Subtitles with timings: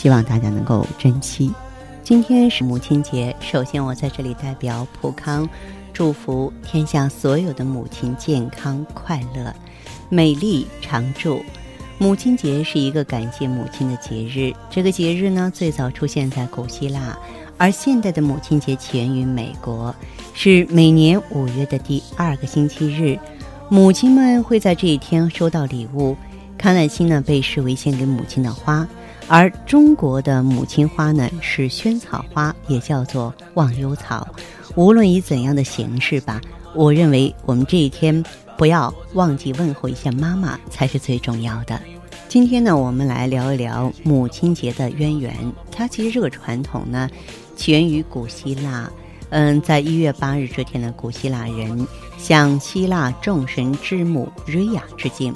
[0.00, 1.50] 希望大家能够珍惜。
[2.04, 5.48] 今天是母亲节，首先我在这里代表普康，
[5.92, 9.52] 祝福天下所有的母亲健康快乐、
[10.08, 11.42] 美丽常驻。
[11.98, 17.18] 母亲节是一个感谢母亲的节日，这个节日呢最早出现在古希腊，
[17.56, 19.92] 而现代的母亲节起源于美国，
[20.32, 23.18] 是每年五月的第二个星期日，
[23.68, 26.16] 母亲们会在这一天收到礼物，
[26.56, 28.86] 康乃馨呢被视为献给母亲的花。
[29.28, 34.26] 而中国的母亲花呢是萱草花，也叫做忘忧草。
[34.74, 36.40] 无论以怎样的形式吧，
[36.74, 38.24] 我认为我们这一天
[38.56, 41.78] 不要忘记问候一下妈妈才是最重要的。
[42.28, 45.34] 今天呢，我们来聊一聊母亲节的渊源。
[45.70, 47.08] 它其实这个传统呢，
[47.56, 48.90] 起源于古希腊。
[49.30, 55.34] 嗯，在一月八日这天呢，古希腊人向希腊众神之母瑞亚致敬。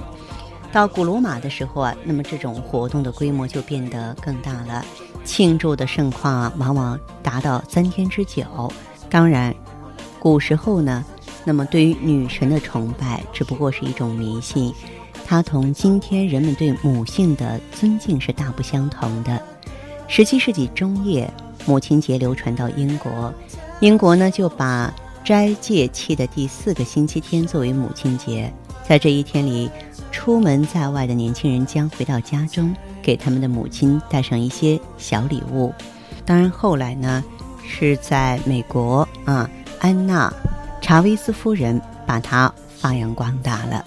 [0.72, 4.82] 到古罗马的时候啊，那么这种活动的规模就变得更大了，
[5.22, 8.42] 庆祝的盛况啊，往往达到三天之久。
[9.10, 9.54] 当然，
[10.18, 11.04] 古时候呢，
[11.44, 14.72] 那么对于女神的崇拜只不过是一种迷信，
[15.26, 19.38] 它同今天人们对母性的尊敬是大不相同的。
[20.08, 21.30] 十七世纪中叶，
[21.66, 23.30] 母亲节流传到英国，
[23.80, 24.90] 英国呢就把
[25.22, 28.50] 斋戒期的第四个星期天作为母亲节，
[28.88, 29.70] 在这一天里。
[30.12, 35.72] 出门在外的年轻人将回到家中，给他们的母亲带上一些小礼物。
[36.24, 37.24] 当然，后来呢，
[37.66, 39.50] 是在美国啊，
[39.80, 40.28] 安娜·
[40.80, 43.84] 查韦斯夫人把它发扬光大了。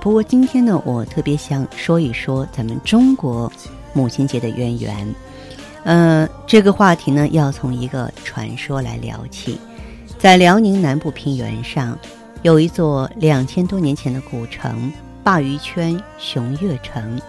[0.00, 3.50] 不过，今天呢，我特别想说一说咱们中国
[3.92, 5.14] 母亲节的渊源。
[5.84, 9.58] 呃，这个话题呢，要从一个传说来聊起。
[10.18, 11.98] 在辽宁南部平原上，
[12.42, 14.92] 有一座两千多年前的古城。
[15.24, 17.20] 鲅鱼圈熊岳城，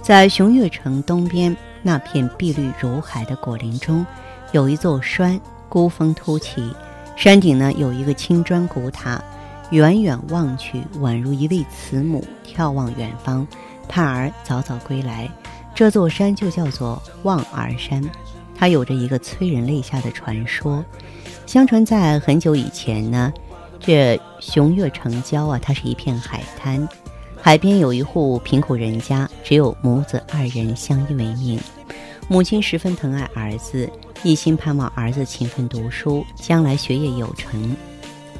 [0.00, 4.06] 在熊岳城东边那片碧绿如海的果林中，
[4.52, 6.72] 有一座山，孤峰突起，
[7.16, 9.20] 山顶呢有一个青砖古塔，
[9.70, 13.44] 远远望去，宛如一位慈母眺望远方，
[13.88, 15.28] 盼儿早早归来。
[15.74, 18.00] 这座山就叫做望儿山，
[18.54, 20.84] 它有着一个催人泪下的传说。
[21.46, 23.32] 相传在很久以前呢，
[23.80, 26.88] 这熊岳城郊啊，它是一片海滩。
[27.44, 31.60] 海边有一户贫苦人家，只有母子二人相依为命。
[32.26, 33.86] 母亲十分疼爱儿子，
[34.22, 37.76] 一心盼望儿子勤奋读书，将来学业有成。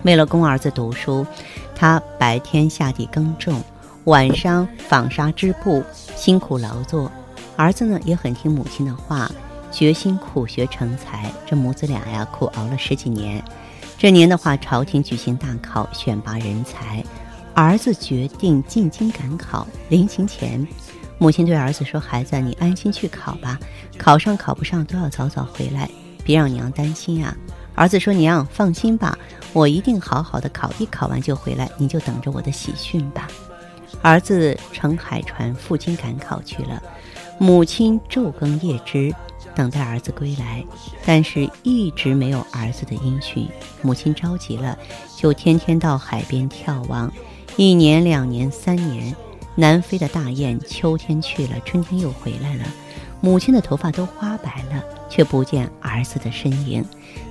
[0.04, 1.26] 为了供儿子读书，
[1.74, 3.62] 她白天下地耕种，
[4.04, 5.84] 晚上纺纱织布，
[6.16, 7.12] 辛苦劳作。
[7.56, 9.30] 儿子呢也很听母亲的话，
[9.70, 11.30] 决心苦学成才。
[11.44, 13.44] 这母子俩呀，苦熬了十几年。
[13.98, 17.04] 这年的话，朝廷举行大考，选拔人才。
[17.54, 20.66] 儿子决定进京赶考，临行前，
[21.18, 23.58] 母亲对儿子说：“孩子，你安心去考吧，
[23.96, 25.88] 考上考不上都要早早回来，
[26.24, 27.36] 别让娘担心啊。”
[27.76, 29.16] 儿子说：“娘放心吧，
[29.52, 33.28] 我一定好好的考，一考完就回来，你就等着我的喜讯吧。”
[34.02, 36.82] 儿子乘海船赴京赶考去了，
[37.38, 39.14] 母亲昼更夜织，
[39.54, 40.64] 等待儿子归来，
[41.06, 43.48] 但是一直没有儿子的音讯，
[43.80, 44.76] 母亲着急了，
[45.16, 47.10] 就天天到海边眺望。
[47.56, 49.14] 一年、两年、三年，
[49.54, 52.64] 南飞的大雁秋天去了，春天又回来了。
[53.20, 56.84] 母亲的头发都花白了，却不见儿子的身影。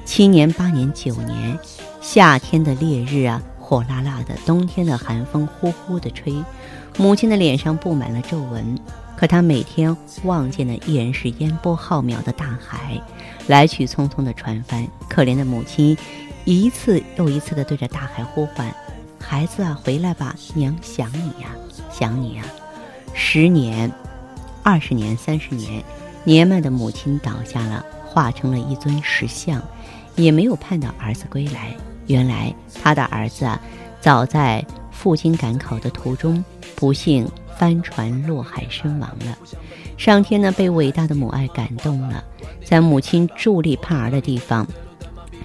[0.05, 1.59] 七年、八年、九年，
[1.99, 6.33] 夏天的烈日啊，火辣辣的；冬天的寒风呼呼的吹。
[6.97, 8.79] 母亲的脸上布满了皱纹，
[9.17, 12.99] 可她每天望见的依然是烟波浩渺的大海，
[13.47, 14.87] 来去匆匆的船帆。
[15.09, 15.97] 可怜的母亲，
[16.45, 18.73] 一次又一次地对着大海呼唤。
[19.25, 21.49] 孩子啊，回来吧，娘想你呀，
[21.89, 22.43] 想你呀。
[23.13, 23.91] 十年、
[24.61, 25.83] 二十年、三十年，
[26.23, 29.61] 年迈的母亲倒下了，化成了一尊石像，
[30.15, 31.73] 也没有盼到儿子归来。
[32.07, 32.53] 原来
[32.83, 33.59] 他的儿子啊，
[34.01, 36.43] 早在赴京赶考的途中，
[36.75, 37.27] 不幸
[37.57, 39.37] 翻船落海身亡了。
[39.97, 42.23] 上天呢，被伟大的母爱感动了，
[42.63, 44.67] 在母亲伫立盼儿的地方，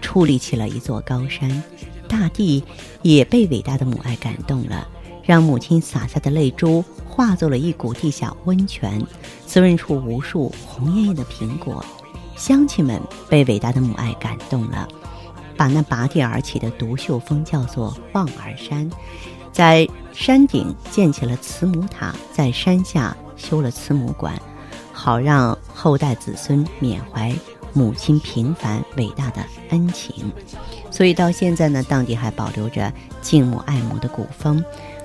[0.02, 1.62] 矗立起了一座高山。
[2.08, 2.64] 大地
[3.02, 4.88] 也被伟大的母爱感动了，
[5.22, 9.00] 让母亲洒下的泪珠化作了一股地下温泉，
[9.46, 11.84] 滋润出无数红艳艳的苹果。
[12.36, 14.88] 乡亲们被伟大的母爱感动了，
[15.56, 18.88] 把那拔地而起的独秀峰叫做望儿山，
[19.52, 24.40] 在山顶建起了慈母塔，在山下修了慈母馆，
[24.92, 27.34] 好让后代子孙缅怀
[27.72, 30.32] 母亲平凡伟大的恩情。
[30.90, 34.62] 所以到现在呢，当地还保留着敬母爱母的古风，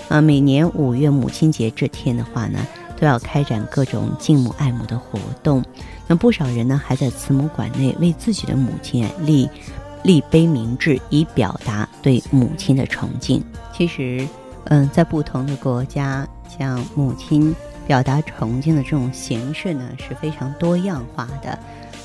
[0.09, 2.65] 啊，每年五月母亲节这天的话呢，
[2.99, 5.63] 都要开展各种敬母爱母的活动。
[6.07, 9.49] 那不少人呢，还在慈母馆内为自己的母亲立
[10.03, 13.43] 立碑铭志，以表达对母亲的崇敬。
[13.73, 14.27] 其实，
[14.65, 16.27] 嗯，在不同的国家，
[16.57, 17.55] 向母亲
[17.87, 21.57] 表达崇敬的这种形式呢，是非常多样化的。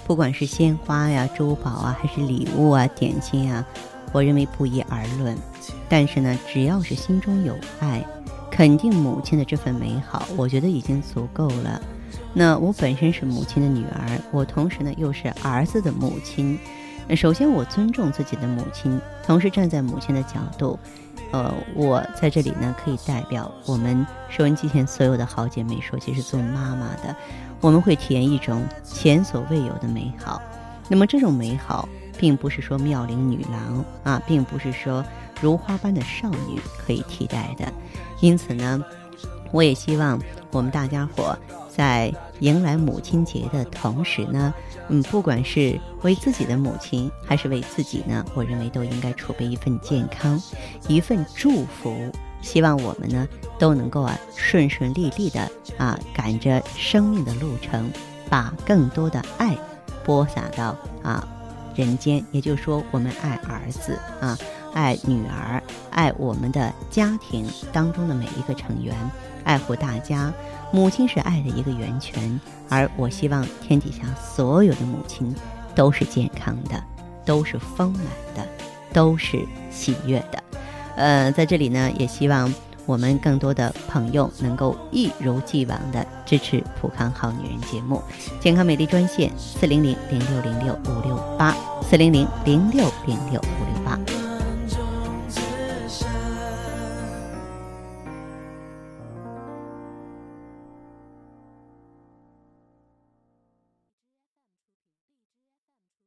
[0.09, 3.63] 不管是鲜花呀、珠宝啊，还是礼物啊、点心啊，
[4.11, 5.37] 我认为不一而论。
[5.87, 8.03] 但是呢，只要是心中有爱，
[8.51, 11.79] 肯定母亲的这份美好，我觉得已经足够了。
[12.33, 16.59] 那我本身是母亲的女儿，我同时呢又是儿子的母亲。
[17.15, 20.79] 首先我尊重自己的母亲，同时站在母亲的角度，
[21.31, 27.15] 呃，我在这里呢可以代表我们收音机前所有的好姐妹说，其实做妈妈的，
[27.61, 30.41] 我们会体验一种前所未有的美好。
[30.89, 31.87] 那么这种美好，
[32.19, 35.05] 并不是说妙龄女郎啊，并不是说
[35.41, 37.71] 如花般的少女可以替代的。
[38.21, 38.83] 因此呢，
[39.53, 40.19] 我也希望
[40.51, 41.37] 我们大家伙。
[41.69, 44.53] 在迎来母亲节的同时呢，
[44.89, 50.43] 嗯，不管是为自己的母亲，还是为自己呢，我认为都应该储备一份健康，
[50.89, 52.11] 一份祝福。
[52.43, 53.29] 希望我们呢
[53.61, 57.89] 都能够啊顺顺利利的啊赶着生命的路程，
[58.29, 59.57] 把更多的爱
[60.05, 61.29] 播撒到啊
[61.77, 62.25] 人间。
[62.33, 64.37] 也就是说，我们爱儿子啊，
[64.75, 65.63] 爱女儿，
[65.99, 68.95] 爱我们的家庭当中的每一个成员，
[69.43, 70.33] 爱护大家。
[70.71, 75.35] 母亲是爱的一个源泉，而我希望天底下所有的母亲
[75.75, 76.81] 都是健康的，
[77.25, 78.05] 都是丰满
[78.37, 78.47] 的，
[78.93, 80.41] 都是喜悦的。
[80.95, 82.55] 呃，在这里呢，也希望
[82.87, 88.01] 我们更多的朋友能够一如既往的支持《普康好女人》节目，
[88.39, 93.68] 健康美丽专线四零零零六零六五六八四零零零六零六五。